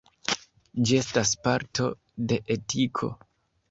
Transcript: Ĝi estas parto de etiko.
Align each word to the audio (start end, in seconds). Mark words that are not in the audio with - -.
Ĝi 0.87 0.97
estas 1.03 1.35
parto 1.45 1.93
de 2.35 2.43
etiko. 2.59 3.17